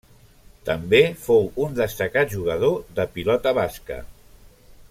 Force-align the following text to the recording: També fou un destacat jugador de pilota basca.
També 0.69 1.01
fou 1.25 1.45
un 1.67 1.77
destacat 1.81 2.33
jugador 2.37 2.75
de 3.01 3.09
pilota 3.19 3.55
basca. 3.63 4.03